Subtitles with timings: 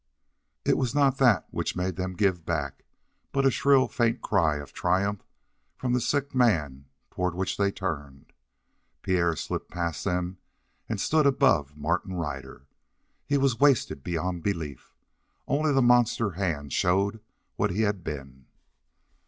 [0.65, 2.85] It was not that which made them give back,
[3.31, 5.21] but a shrill, faint cry of triumph
[5.77, 8.33] from the sick man toward which they turned.
[9.03, 10.39] Pierre slipped past them
[10.89, 12.65] and stood above Martin Ryder.
[13.27, 14.95] He was wasted beyond belief
[15.47, 17.19] only the monster hand showed
[17.55, 18.47] what he had been.